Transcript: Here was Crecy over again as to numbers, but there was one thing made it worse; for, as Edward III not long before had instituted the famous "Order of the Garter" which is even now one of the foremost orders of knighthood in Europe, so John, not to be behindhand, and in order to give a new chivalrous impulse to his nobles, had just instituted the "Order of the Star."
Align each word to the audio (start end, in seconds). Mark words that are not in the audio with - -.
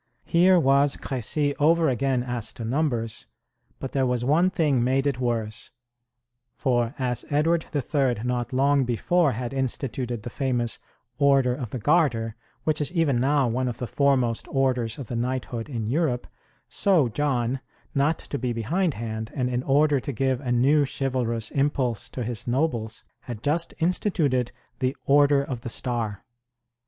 Here 0.25 0.59
was 0.59 0.97
Crecy 0.97 1.55
over 1.57 1.87
again 1.87 2.23
as 2.23 2.53
to 2.53 2.65
numbers, 2.65 3.27
but 3.77 3.91
there 3.91 4.07
was 4.07 4.25
one 4.25 4.49
thing 4.49 4.83
made 4.83 5.05
it 5.05 5.19
worse; 5.19 5.69
for, 6.55 6.95
as 6.97 7.23
Edward 7.29 7.67
III 7.75 8.15
not 8.23 8.51
long 8.51 8.83
before 8.83 9.33
had 9.33 9.53
instituted 9.53 10.23
the 10.23 10.31
famous 10.31 10.79
"Order 11.19 11.53
of 11.53 11.69
the 11.69 11.77
Garter" 11.77 12.35
which 12.63 12.81
is 12.81 12.91
even 12.93 13.19
now 13.19 13.47
one 13.47 13.67
of 13.67 13.77
the 13.77 13.85
foremost 13.85 14.47
orders 14.47 14.97
of 14.97 15.11
knighthood 15.11 15.69
in 15.69 15.85
Europe, 15.85 16.25
so 16.67 17.07
John, 17.07 17.59
not 17.93 18.17
to 18.17 18.39
be 18.39 18.53
behindhand, 18.53 19.29
and 19.35 19.51
in 19.51 19.61
order 19.61 19.99
to 19.99 20.11
give 20.11 20.41
a 20.41 20.51
new 20.51 20.83
chivalrous 20.83 21.51
impulse 21.51 22.09
to 22.09 22.23
his 22.23 22.47
nobles, 22.47 23.03
had 23.19 23.43
just 23.43 23.75
instituted 23.77 24.51
the 24.79 24.97
"Order 25.05 25.43
of 25.43 25.61
the 25.61 25.69
Star." 25.69 26.25